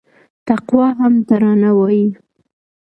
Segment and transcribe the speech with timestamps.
[0.47, 2.05] تقوا هم ترانه وايي